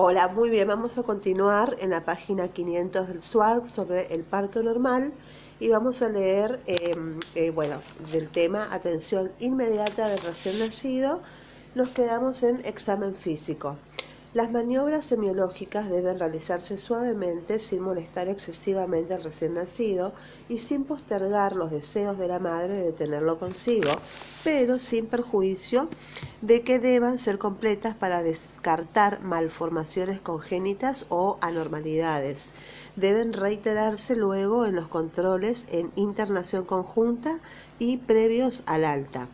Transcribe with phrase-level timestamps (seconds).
[0.00, 4.62] Hola, muy bien, vamos a continuar en la página 500 del SWAG sobre el parto
[4.62, 5.12] normal
[5.58, 7.82] y vamos a leer, em, eh, bueno,
[8.12, 11.20] del tema atención inmediata del recién nacido,
[11.74, 13.76] nos quedamos en examen físico.
[14.34, 20.12] Las maniobras semiológicas deben realizarse suavemente sin molestar excesivamente al recién nacido
[20.50, 23.90] y sin postergar los deseos de la madre de tenerlo consigo,
[24.44, 25.88] pero sin perjuicio
[26.42, 32.52] de que deban ser completas para descartar malformaciones congénitas o anormalidades.
[32.96, 37.40] Deben reiterarse luego en los controles en internación conjunta
[37.78, 39.28] y previos al alta.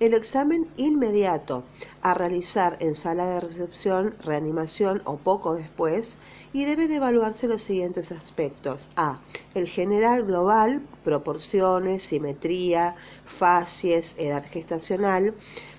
[0.00, 1.62] El examen inmediato
[2.02, 6.18] a realizar en sala de recepción, reanimación o poco después
[6.52, 8.88] y deben evaluarse los siguientes aspectos.
[8.96, 9.20] A.
[9.54, 15.34] El general global, proporciones, simetría, facies, edad gestacional,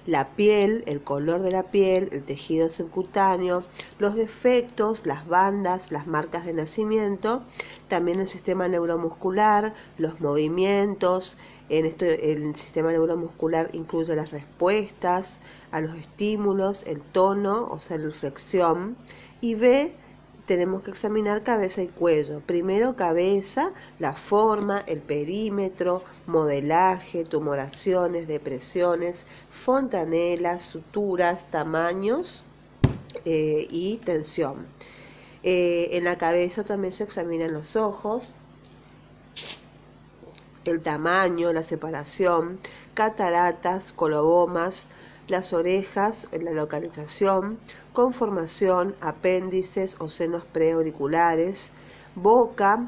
[0.06, 3.64] la piel, el color de la piel, el tejido subcutáneo,
[4.00, 7.44] los defectos, las bandas, las marcas de nacimiento,
[7.90, 11.38] también el sistema neuromuscular, los movimientos,
[11.70, 15.40] en esto, el sistema neuromuscular incluye las respuestas
[15.72, 18.96] a los estímulos, el tono, o sea, la flexión.
[19.42, 19.94] Y B,
[20.46, 22.40] tenemos que examinar cabeza y cuello.
[22.42, 32.44] Primero cabeza, la forma, el perímetro, modelaje, tumoraciones, depresiones, fontanelas, suturas, tamaños
[33.26, 34.68] eh, y tensión.
[35.44, 38.34] Eh, en la cabeza también se examinan los ojos,
[40.72, 42.60] el tamaño, la separación,
[42.94, 44.88] cataratas, colobomas,
[45.28, 47.58] las orejas, la localización,
[47.94, 51.72] conformación, apéndices o senos preauriculares,
[52.16, 52.88] boca,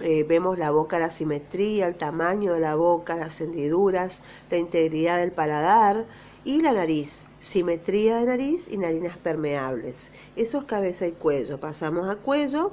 [0.00, 5.18] eh, vemos la boca, la simetría, el tamaño de la boca, las hendiduras, la integridad
[5.18, 6.04] del paladar
[6.44, 10.10] y la nariz, simetría de nariz y narinas permeables.
[10.36, 11.60] Eso es cabeza y cuello.
[11.60, 12.72] Pasamos a cuello,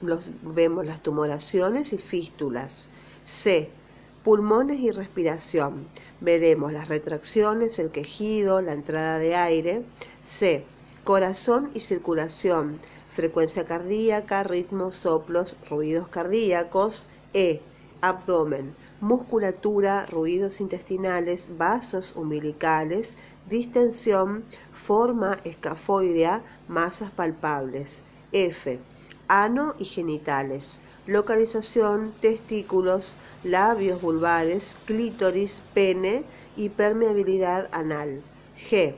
[0.00, 2.88] los, vemos las tumoraciones y fístulas.
[3.28, 3.68] C.
[4.24, 5.86] Pulmones y respiración.
[6.18, 9.82] Veremos las retracciones, el quejido, la entrada de aire.
[10.22, 10.64] C.
[11.04, 12.80] Corazón y circulación.
[13.14, 17.04] Frecuencia cardíaca, ritmos, soplos, ruidos cardíacos.
[17.34, 17.60] E.
[18.00, 18.74] Abdomen.
[19.02, 23.12] Musculatura, ruidos intestinales, vasos umbilicales,
[23.50, 24.42] distensión,
[24.86, 28.00] forma escafoidea, masas palpables.
[28.32, 28.78] F.
[29.28, 36.24] Ano y genitales localización, testículos, labios vulvares, clítoris, pene
[36.54, 38.20] y permeabilidad anal.
[38.70, 38.94] G.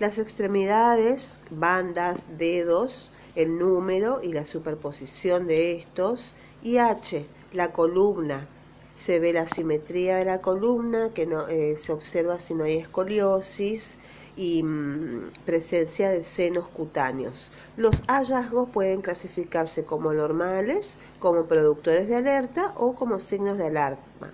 [0.00, 6.32] Las extremidades, bandas, dedos, el número y la superposición de estos.
[6.62, 7.26] Y H.
[7.52, 8.48] La columna.
[8.94, 12.78] Se ve la simetría de la columna, que no, eh, se observa si no hay
[12.78, 13.98] escoliosis,
[14.36, 17.52] y mm, presencia de senos cutáneos.
[17.76, 24.32] Los hallazgos pueden clasificarse como normales, como productores de alerta o como signos de alarma.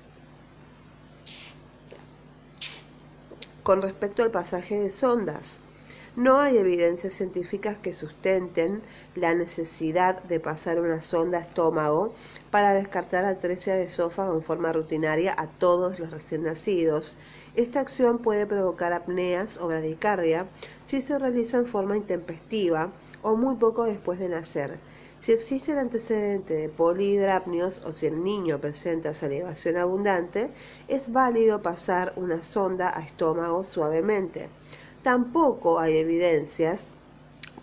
[3.63, 5.61] Con respecto al pasaje de sondas,
[6.17, 8.83] no hay evidencias científicas que sustenten
[9.15, 12.15] la necesidad de pasar una sonda a estómago
[12.51, 17.17] para descartar atresia de esófago en forma rutinaria a todos los recién nacidos
[17.55, 20.47] esta acción puede provocar apneas o bradicardia
[20.87, 24.79] si se realiza en forma intempestiva o muy poco después de nacer.
[25.21, 30.51] Si existe el antecedente de polihidrapnios o si el niño presenta salivación abundante,
[30.89, 34.49] es válido pasar una sonda a estómago suavemente.
[35.03, 36.87] Tampoco hay evidencias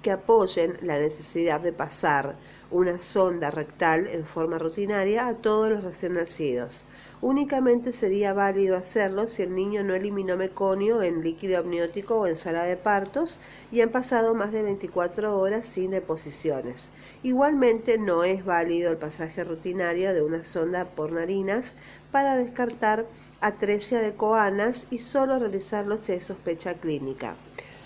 [0.03, 2.35] que apoyen la necesidad de pasar
[2.69, 6.83] una sonda rectal en forma rutinaria a todos los recién nacidos.
[7.21, 12.35] Únicamente sería válido hacerlo si el niño no eliminó meconio en líquido amniótico o en
[12.35, 13.39] sala de partos
[13.71, 16.89] y han pasado más de 24 horas sin deposiciones.
[17.23, 21.73] Igualmente no es válido el pasaje rutinario de una sonda por narinas
[22.11, 23.07] para descartar
[23.41, 27.35] atresia de coanas y solo realizarlo si hay sospecha clínica.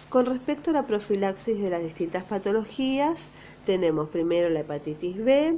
[0.09, 3.31] Con respecto a la profilaxis de las distintas patologías,
[3.65, 5.57] tenemos primero la hepatitis B,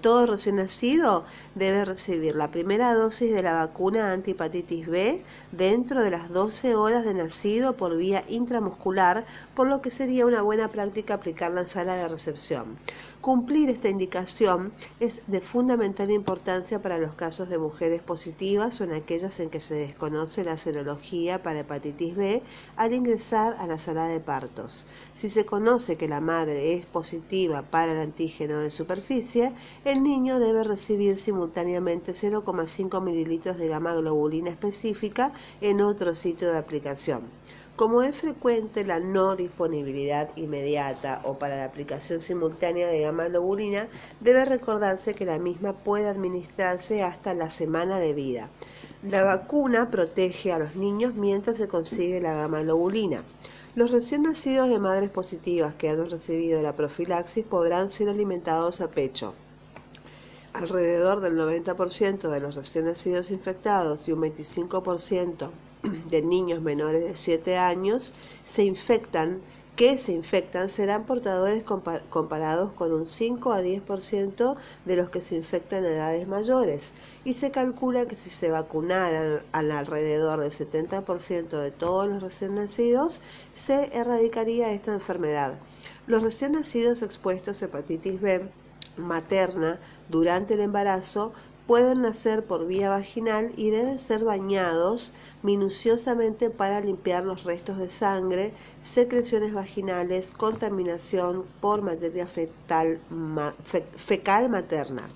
[0.00, 1.24] todo recién nacido
[1.54, 7.04] debe recibir la primera dosis de la vacuna antihepatitis B dentro de las 12 horas
[7.04, 11.96] de nacido por vía intramuscular, por lo que sería una buena práctica aplicarla en sala
[11.96, 12.78] de recepción.
[13.24, 18.92] Cumplir esta indicación es de fundamental importancia para los casos de mujeres positivas o en
[18.92, 22.42] aquellas en que se desconoce la serología para hepatitis B
[22.76, 24.84] al ingresar a la sala de partos.
[25.14, 29.54] Si se conoce que la madre es positiva para el antígeno de superficie,
[29.86, 35.32] el niño debe recibir simultáneamente 0,5 mililitros de gamma globulina específica
[35.62, 37.22] en otro sitio de aplicación.
[37.76, 43.88] Como es frecuente la no disponibilidad inmediata o para la aplicación simultánea de gamma globulina,
[44.20, 48.48] debe recordarse que la misma puede administrarse hasta la semana de vida.
[49.02, 53.24] La vacuna protege a los niños mientras se consigue la gamma globulina.
[53.74, 58.88] Los recién nacidos de madres positivas que han recibido la profilaxis podrán ser alimentados a
[58.92, 59.34] pecho.
[60.52, 65.50] Alrededor del 90% de los recién nacidos infectados y un 25%
[66.10, 68.12] de niños menores de 7 años
[68.44, 69.40] se infectan,
[69.76, 71.64] que se infectan serán portadores
[72.08, 76.92] comparados con un 5 a 10% de los que se infectan en edades mayores
[77.24, 82.54] y se calcula que si se vacunaran al alrededor del 70% de todos los recién
[82.54, 83.20] nacidos,
[83.54, 85.58] se erradicaría esta enfermedad.
[86.06, 88.48] Los recién nacidos expuestos a hepatitis B
[88.96, 91.32] materna durante el embarazo
[91.66, 95.12] pueden nacer por vía vaginal y deben ser bañados
[95.42, 98.52] minuciosamente para limpiar los restos de sangre,
[98.82, 103.00] secreciones vaginales, contaminación por materia fetal,
[104.06, 105.08] fecal materna.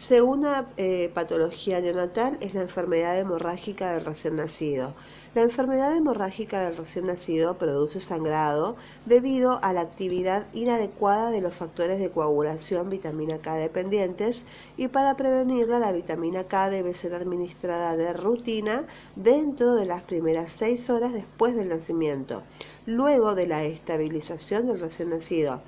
[0.00, 4.94] Segunda eh, patología neonatal es la enfermedad hemorrágica del recién nacido.
[5.34, 11.52] La enfermedad hemorrágica del recién nacido produce sangrado debido a la actividad inadecuada de los
[11.52, 14.44] factores de coagulación vitamina K dependientes
[14.78, 18.86] y para prevenirla la vitamina K debe ser administrada de rutina
[19.16, 22.42] dentro de las primeras seis horas después del nacimiento,
[22.86, 25.60] luego de la estabilización del recién nacido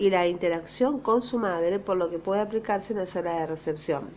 [0.00, 3.46] y la interacción con su madre por lo que puede aplicarse en la sala de
[3.46, 4.08] recepción.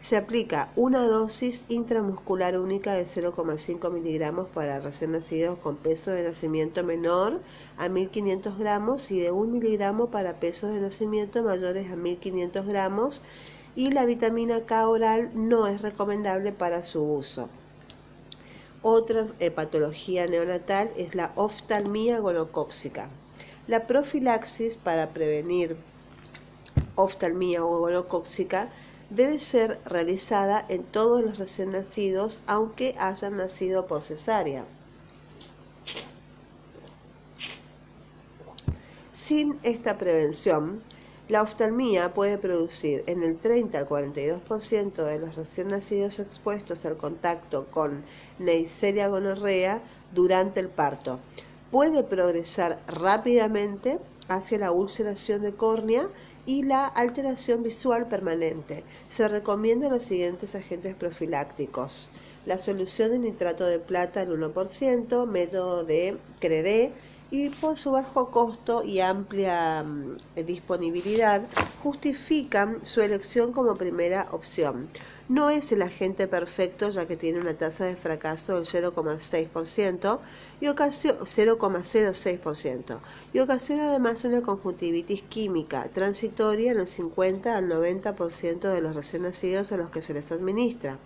[0.00, 6.24] Se aplica una dosis intramuscular única de 0,5 miligramos para recién nacidos con peso de
[6.24, 7.40] nacimiento menor
[7.76, 13.22] a 1500 gramos y de 1 miligramo para pesos de nacimiento mayores a 1500 gramos
[13.76, 17.48] y la vitamina K oral no es recomendable para su uso.
[18.82, 23.08] Otra eh, patología neonatal es la oftalmía gonocóxica.
[23.68, 25.76] La profilaxis para prevenir
[26.96, 28.70] oftalmía o gonocóxica
[29.10, 34.64] debe ser realizada en todos los recién nacidos, aunque hayan nacido por cesárea.
[39.12, 40.82] Sin esta prevención,
[41.28, 46.96] la oftalmía puede producir en el 30 al 42% de los recién nacidos expuestos al
[46.96, 48.02] contacto con
[48.38, 49.82] Neisseria gonorrea
[50.14, 51.18] durante el parto.
[51.70, 56.08] Puede progresar rápidamente hacia la ulceración de córnea
[56.46, 58.84] y la alteración visual permanente.
[59.10, 62.08] Se recomiendan los siguientes agentes profilácticos.
[62.46, 66.92] La solución de nitrato de plata al 1%, método de CREDE,
[67.30, 70.16] y por su bajo costo y amplia mm,
[70.46, 71.42] disponibilidad
[71.82, 74.88] justifican su elección como primera opción.
[75.28, 80.20] No es el agente perfecto ya que tiene una tasa de fracaso del 0,6%
[80.60, 82.98] y 0,06%
[83.34, 89.20] y ocasiona además una conjuntivitis química transitoria en el 50 al 90% de los recién
[89.22, 90.96] nacidos a los que se les administra.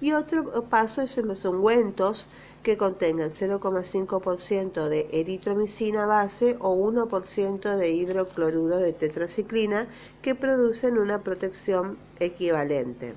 [0.00, 2.28] Y otro paso es en los ungüentos
[2.64, 9.86] que contengan 0,5% de eritromicina base o 1% de hidrocloruro de tetraciclina
[10.22, 13.14] que producen una protección equivalente.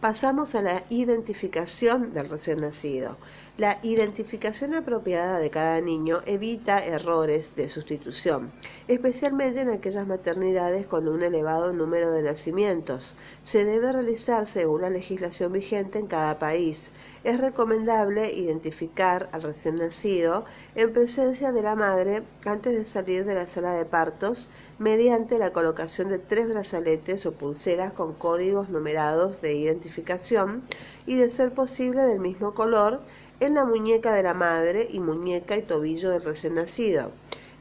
[0.00, 3.16] Pasamos a la identificación del recién nacido.
[3.60, 8.50] La identificación apropiada de cada niño evita errores de sustitución,
[8.88, 13.16] especialmente en aquellas maternidades con un elevado número de nacimientos.
[13.44, 16.92] Se debe realizar según la legislación vigente en cada país.
[17.22, 23.34] Es recomendable identificar al recién nacido en presencia de la madre antes de salir de
[23.34, 24.48] la sala de partos
[24.78, 30.62] mediante la colocación de tres brazaletes o pulseras con códigos numerados de identificación
[31.04, 33.02] y de ser posible del mismo color
[33.40, 37.10] en la muñeca de la madre y muñeca y tobillo del recién nacido.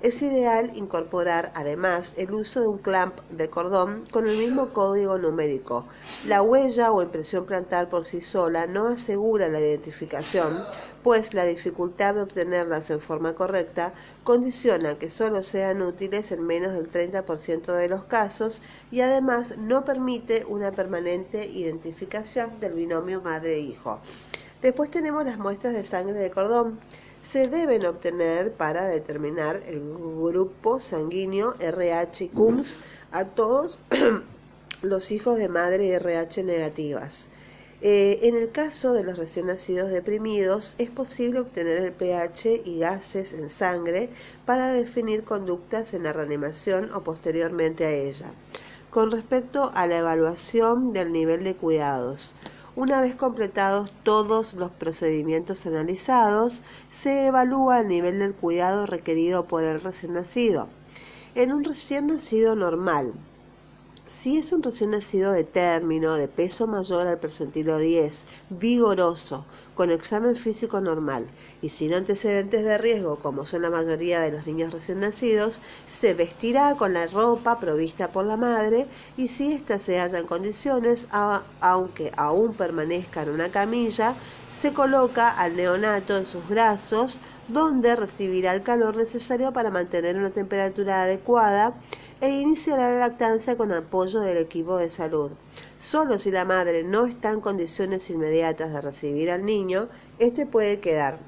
[0.01, 5.17] Es ideal incorporar además el uso de un clamp de cordón con el mismo código
[5.17, 5.85] numérico.
[6.25, 10.63] La huella o impresión plantar por sí sola no asegura la identificación,
[11.03, 13.93] pues la dificultad de obtenerlas en forma correcta
[14.23, 19.83] condiciona que solo sean útiles en menos del 30% de los casos y además no
[19.83, 23.99] permite una permanente identificación del binomio madre-hijo.
[24.61, 26.79] Después tenemos las muestras de sangre de cordón.
[27.21, 32.77] Se deben obtener para determinar el grupo sanguíneo RH y CUMS
[33.11, 33.79] a todos
[34.81, 37.29] los hijos de madre RH negativas.
[37.81, 42.79] Eh, en el caso de los recién nacidos deprimidos, es posible obtener el pH y
[42.79, 44.09] gases en sangre
[44.45, 48.33] para definir conductas en la reanimación o posteriormente a ella.
[48.89, 52.35] Con respecto a la evaluación del nivel de cuidados,
[52.79, 59.65] Una vez completados todos los procedimientos analizados, se evalúa el nivel del cuidado requerido por
[59.65, 60.69] el recién nacido.
[61.35, 63.11] En un recién nacido normal,
[64.05, 69.43] si es un recién nacido de término, de peso mayor al percentilo 10, vigoroso,
[69.75, 71.27] con examen físico normal
[71.61, 76.13] y sin antecedentes de riesgo, como son la mayoría de los niños recién nacidos, se
[76.13, 78.87] vestirá con la ropa provista por la madre
[79.17, 81.07] y si ésta se halla en condiciones,
[81.59, 84.15] aunque aún permanezca en una camilla,
[84.49, 90.29] se coloca al neonato en sus brazos, donde recibirá el calor necesario para mantener una
[90.29, 91.73] temperatura adecuada
[92.21, 95.31] e iniciará la lactancia con apoyo del equipo de salud.
[95.77, 99.87] Solo si la madre no está en condiciones inmediatas de recibir al niño,
[100.19, 101.19] éste puede quedar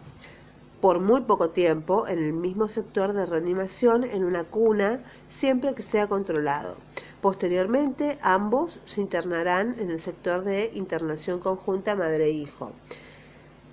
[0.81, 5.83] por muy poco tiempo en el mismo sector de reanimación en una cuna siempre que
[5.83, 6.75] sea controlado.
[7.21, 12.71] Posteriormente, ambos se internarán en el sector de internación conjunta madre-hijo.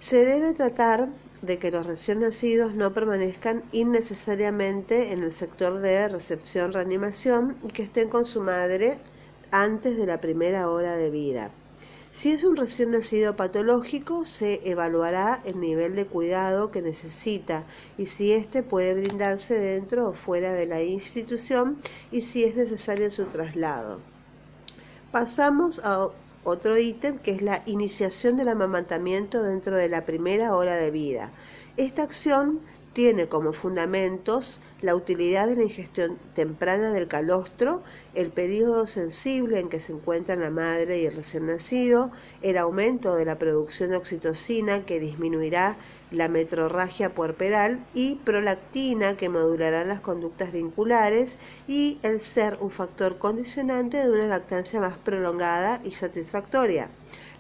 [0.01, 1.09] Se debe tratar
[1.43, 7.85] de que los recién nacidos no permanezcan innecesariamente en el sector de recepción-reanimación y que
[7.85, 8.99] estén con su madre
[9.51, 11.51] antes de la primera hora de vida.
[12.11, 17.65] Si es un recién nacido patológico, se evaluará el nivel de cuidado que necesita
[17.99, 21.79] y si éste puede brindarse dentro o fuera de la institución
[22.11, 24.01] y si es necesario su traslado.
[25.13, 26.09] Pasamos a
[26.45, 31.31] otro ítem que es la iniciación del amamantamiento dentro de la primera hora de vida.
[31.77, 32.61] Esta acción
[32.99, 39.69] tiene como fundamentos la utilidad de la ingestión temprana del calostro, el periodo sensible en
[39.69, 42.11] que se encuentran la madre y el recién nacido,
[42.43, 45.77] el aumento de la producción de oxitocina que disminuirá
[46.11, 51.39] la metrorragia puerperal y prolactina que modularán las conductas vinculares
[51.69, 56.91] y el ser un factor condicionante de una lactancia más prolongada y satisfactoria.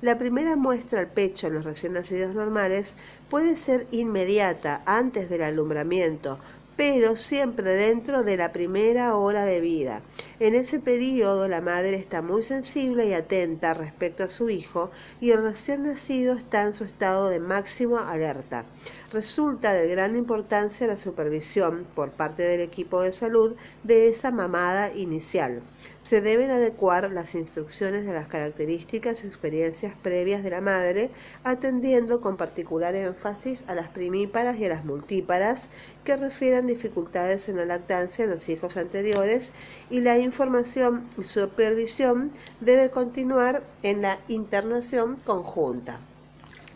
[0.00, 2.95] La primera muestra al pecho en los recién nacidos normales
[3.28, 6.38] puede ser inmediata, antes del alumbramiento,
[6.76, 10.00] pero siempre dentro de la primera hora de vida.
[10.38, 15.33] En ese periodo la madre está muy sensible y atenta respecto a su hijo y
[15.33, 18.67] el recién nacido está en su estado de máxima alerta.
[19.11, 24.95] Resulta de gran importancia la supervisión por parte del equipo de salud de esa mamada
[24.95, 25.62] inicial
[26.09, 31.11] se deben adecuar las instrucciones de las características y experiencias previas de la madre,
[31.45, 35.65] atendiendo con particular énfasis a las primíparas y a las multíparas
[36.05, 39.53] que refieran dificultades en la lactancia en los hijos anteriores
[39.91, 46.00] y la información y supervisión debe continuar en la internación conjunta.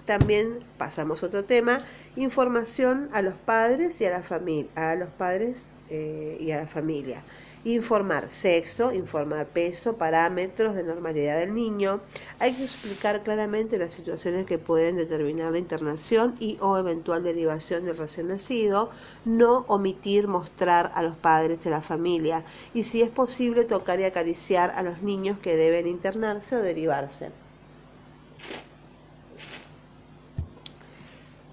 [0.05, 1.79] También pasamos a otro tema,
[2.17, 6.67] información a los padres y a la familia, a los padres eh, y a la
[6.67, 7.23] familia
[7.65, 12.01] informar sexo, informar peso, parámetros de normalidad del niño.
[12.39, 17.85] Hay que explicar claramente las situaciones que pueden determinar la internación y o eventual derivación
[17.85, 18.91] del recién nacido,
[19.25, 24.05] no omitir mostrar a los padres de la familia y si es posible tocar y
[24.05, 27.31] acariciar a los niños que deben internarse o derivarse.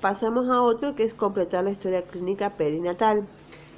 [0.02, 3.28] Pasamos a otro que es completar la historia clínica perinatal.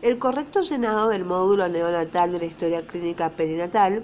[0.01, 4.03] El correcto llenado del módulo neonatal de la historia clínica perinatal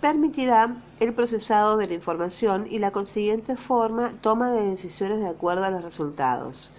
[0.00, 5.64] permitirá el procesado de la información y la consiguiente forma toma de decisiones de acuerdo
[5.64, 6.72] a los resultados.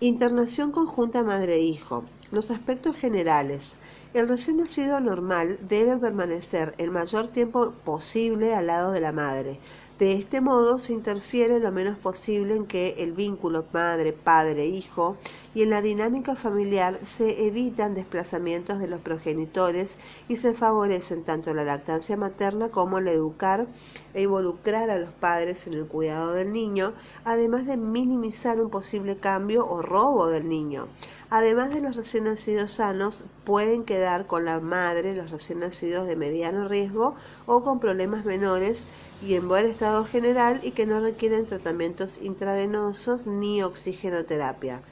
[0.00, 2.04] Internación conjunta madre-hijo.
[2.30, 3.78] Los aspectos generales.
[4.12, 9.60] El recién nacido normal debe permanecer el mayor tiempo posible al lado de la madre,
[10.02, 15.16] de este modo se interfiere lo menos posible en que el vínculo madre, padre, hijo
[15.54, 21.54] y en la dinámica familiar se evitan desplazamientos de los progenitores y se favorecen tanto
[21.54, 23.68] la lactancia materna como el educar
[24.12, 29.18] e involucrar a los padres en el cuidado del niño, además de minimizar un posible
[29.18, 30.88] cambio o robo del niño.
[31.30, 36.16] Además de los recién nacidos sanos, pueden quedar con la madre los recién nacidos de
[36.16, 37.14] mediano riesgo
[37.46, 38.88] o con problemas menores
[39.22, 44.82] y en buen estado general y que no requieren tratamientos intravenosos ni oxigenoterapia.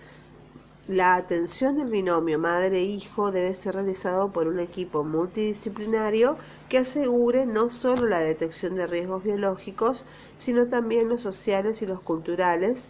[0.87, 6.37] La atención del binomio madre-hijo debe ser realizado por un equipo multidisciplinario
[6.69, 10.05] que asegure no solo la detección de riesgos biológicos,
[10.37, 12.89] sino también los sociales y los culturales,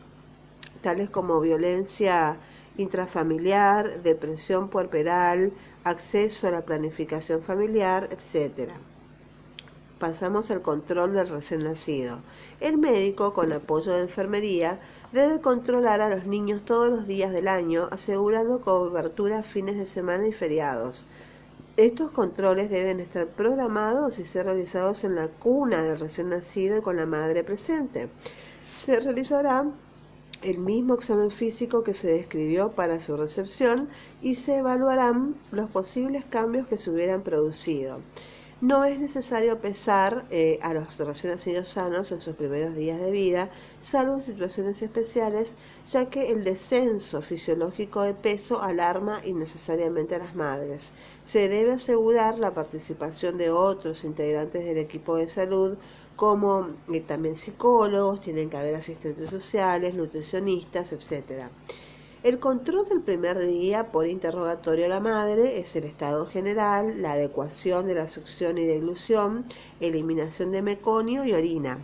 [0.82, 2.38] tales como violencia
[2.76, 5.52] intrafamiliar, depresión puerperal,
[5.85, 8.73] acceso a la planificación familiar, etc.
[10.00, 12.21] Pasamos al control del recién nacido.
[12.59, 14.80] El médico, con apoyo de enfermería,
[15.12, 20.26] debe controlar a los niños todos los días del año, asegurando cobertura fines de semana
[20.26, 21.07] y feriados.
[21.76, 26.80] Estos controles deben estar programados y ser realizados en la cuna del recién nacido y
[26.80, 28.09] con la madre presente.
[28.75, 29.66] Se realizará
[30.40, 33.90] el mismo examen físico que se describió para su recepción
[34.23, 38.00] y se evaluarán los posibles cambios que se hubieran producido.
[38.61, 43.11] No es necesario pesar eh, a los recién nacidos sanos en sus primeros días de
[43.11, 43.49] vida,
[43.81, 45.55] salvo en situaciones especiales,
[45.87, 50.90] ya que el descenso fisiológico de peso alarma innecesariamente a las madres.
[51.25, 55.79] Se debe asegurar la participación de otros integrantes del equipo de salud,
[56.14, 61.49] como eh, también psicólogos, tienen que haber asistentes sociales, nutricionistas, etc.
[62.22, 67.12] El control del primer día por interrogatorio a la madre es el estado general, la
[67.12, 69.46] adecuación de la succión y deglución,
[69.80, 71.78] eliminación de meconio y orina.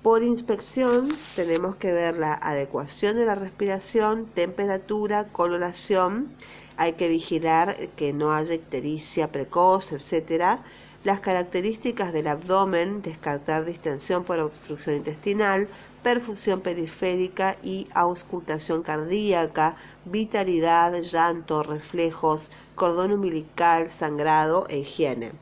[0.00, 6.28] Por inspección tenemos que ver la adecuación de la respiración, temperatura, coloración.
[6.76, 10.60] Hay que vigilar que no haya ictericia precoz, etc.
[11.02, 15.66] Las características del abdomen, descartar distensión por obstrucción intestinal,
[16.02, 25.32] perfusión periférica y auscultación cardíaca, vitalidad, llanto, reflejos, cordón umbilical, sangrado e higiene.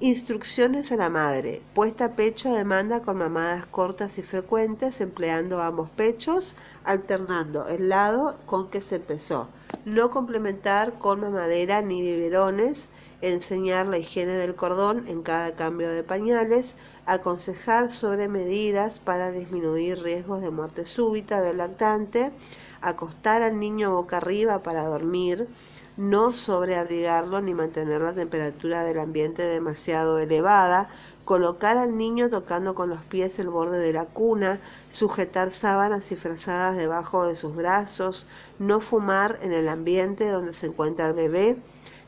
[0.00, 1.62] Instrucciones a la madre.
[1.72, 8.36] Puesta a pecho demanda con mamadas cortas y frecuentes, empleando ambos pechos, alternando el lado
[8.44, 9.48] con que se empezó.
[9.84, 12.88] No complementar con mamadera ni biberones.
[13.22, 16.74] Enseñar la higiene del cordón en cada cambio de pañales
[17.06, 22.32] aconsejar sobre medidas para disminuir riesgos de muerte súbita del lactante,
[22.80, 25.48] acostar al niño boca arriba para dormir,
[25.96, 30.88] no sobreabrigarlo ni mantener la temperatura del ambiente demasiado elevada,
[31.24, 36.16] colocar al niño tocando con los pies el borde de la cuna, sujetar sábanas y
[36.16, 38.26] frazadas debajo de sus brazos,
[38.58, 41.56] no fumar en el ambiente donde se encuentra el bebé,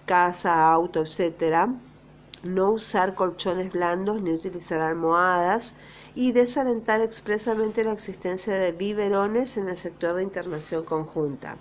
[0.05, 1.69] casa, auto, etc.,
[2.47, 5.75] no usar colchones blandos ni utilizar almohadas
[6.15, 11.57] y desalentar expresamente la existencia de biberones en el sector de internación conjunta.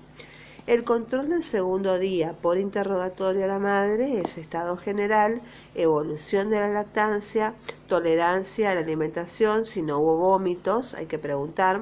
[0.67, 5.41] El control del segundo día por interrogatorio a la madre es estado general,
[5.75, 7.53] evolución de la lactancia,
[7.87, 11.81] tolerancia a la alimentación, si no hubo vómitos, hay que preguntar,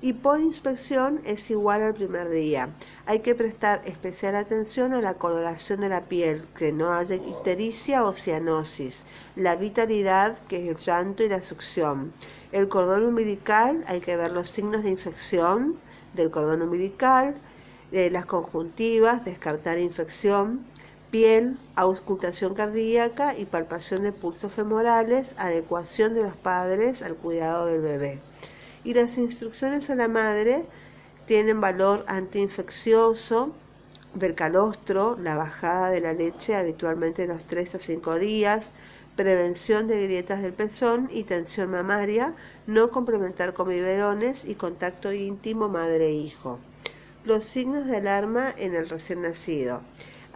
[0.00, 2.68] y por inspección es igual al primer día.
[3.04, 8.04] Hay que prestar especial atención a la coloración de la piel, que no haya ictericia
[8.04, 9.02] o cianosis,
[9.34, 12.12] la vitalidad, que es el llanto y la succión.
[12.52, 15.76] El cordón umbilical, hay que ver los signos de infección
[16.14, 17.34] del cordón umbilical,
[17.90, 20.64] de las conjuntivas, descartar infección,
[21.10, 27.80] piel, auscultación cardíaca y palpación de pulsos femorales, adecuación de los padres al cuidado del
[27.80, 28.20] bebé
[28.88, 30.64] y las instrucciones a la madre
[31.26, 33.52] tienen valor antiinfeccioso
[34.14, 38.72] del calostro, la bajada de la leche habitualmente en los 3 a 5 días,
[39.14, 42.34] prevención de grietas del pezón y tensión mamaria,
[42.66, 46.58] no complementar con biberones y contacto íntimo madre-hijo.
[47.26, 49.82] Los signos de alarma en el recién nacido.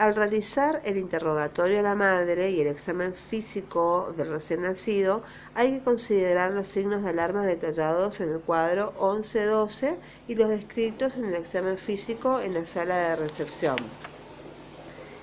[0.02, 5.22] Al realizar el interrogatorio a la madre y el examen físico del recién nacido,
[5.54, 9.94] hay que considerar los signos de alarma detallados en el cuadro 11-12
[10.26, 13.76] y los descritos en el examen físico en la sala de recepción.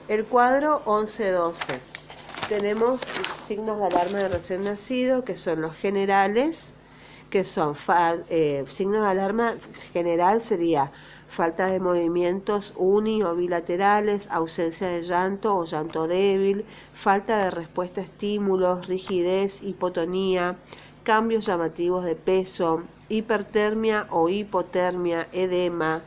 [0.08, 1.78] El cuadro 11-12.
[2.48, 3.02] Tenemos
[3.36, 6.74] signos de alarma del recién nacido, que son los generales,
[7.30, 7.76] que son
[8.30, 9.56] eh, signos de alarma
[9.94, 10.92] general sería
[11.30, 16.66] falta de movimientos uni o bilaterales, ausencia de llanto o llanto débil,
[16.96, 20.58] falta de respuesta a estímulos, rigidez, hipotonía,
[21.04, 26.02] cambios llamativos de peso, hipertermia o hipotermia, edema,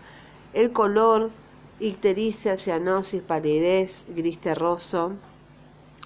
[0.55, 1.31] el color,
[1.79, 5.13] ictericia, cianosis, palidez, gris terroso,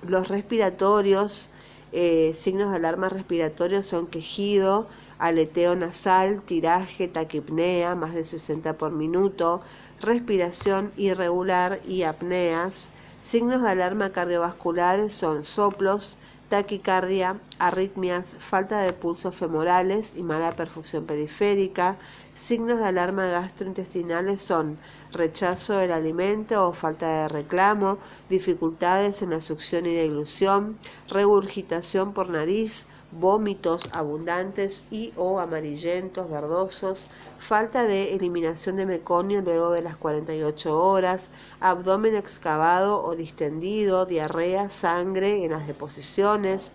[0.03, 1.49] los respiratorios,
[1.93, 4.87] eh, signos de alarma respiratorio son quejido,
[5.19, 9.63] aleteo nasal, tiraje, taquipnea, más de 60 por minuto,
[10.01, 12.91] respiración irregular y apneas.
[13.21, 16.17] Signos de alarma cardiovascular son soplos,
[16.49, 21.97] taquicardia, arritmias, falta de pulsos femorales y mala perfusión periférica.
[22.35, 24.79] Signos de alarma gastrointestinales son
[25.13, 27.99] rechazo del alimento o falta de reclamo,
[28.29, 37.09] dificultades en la succión y deglución, regurgitación por nariz, vómitos abundantes y o amarillentos, verdosos,
[37.39, 41.29] falta de eliminación de meconio luego de las 48 horas,
[41.61, 46.73] abdomen excavado o distendido, diarrea, sangre en las deposiciones,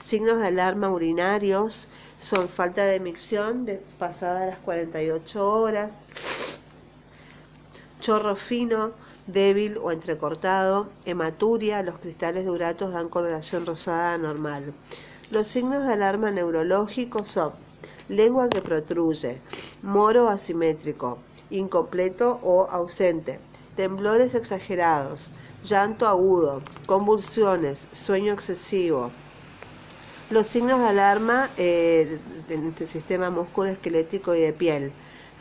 [0.00, 1.88] signos de alarma urinarios,
[2.18, 5.90] son falta de micción de pasadas las 48 horas,
[8.00, 8.92] chorro fino,
[9.26, 14.74] débil o entrecortado, hematuria, los cristales de uratos dan coloración rosada anormal.
[15.30, 17.52] Los signos de alarma neurológicos son
[18.08, 19.40] lengua que protruye,
[19.80, 21.18] moro asimétrico,
[21.50, 23.38] incompleto o ausente,
[23.76, 25.30] temblores exagerados,
[25.62, 29.12] llanto agudo, convulsiones, sueño excesivo.
[30.30, 34.90] Los signos de alarma eh, del sistema musculoesquelético y de piel,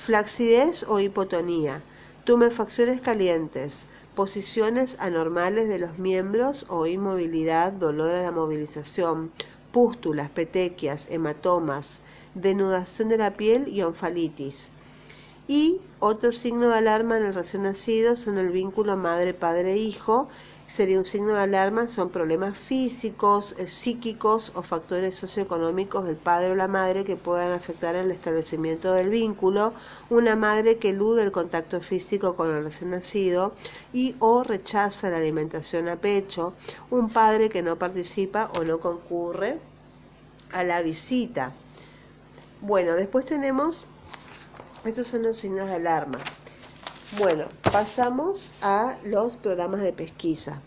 [0.06, 1.82] flacidez o hipotonía,
[2.26, 9.32] tumefacciones calientes, posiciones anormales de los miembros o inmovilidad, dolor a la movilización,
[9.72, 12.02] pústulas, petequias, hematomas,
[12.36, 14.72] denudación de la piel y onfalitis.
[15.48, 20.30] Y otro signo de alarma en el recién nacido son el vínculo madre-padre-hijo.
[20.70, 26.52] Sería un signo de alarma, son problemas físicos, eh, psíquicos o factores socioeconómicos del padre
[26.52, 29.74] o la madre que puedan afectar el establecimiento del vínculo.
[30.12, 33.56] Una madre que elude el contacto físico con el recién nacido
[33.94, 36.54] y o rechaza la alimentación a pecho.
[36.92, 39.58] Un padre que no participa o no concurre
[40.52, 41.52] a la visita.
[42.62, 43.86] Bueno, después tenemos
[44.86, 46.20] estos son los signos de alarma.
[47.18, 50.62] Bueno, pasamos a los programas de pesquisa.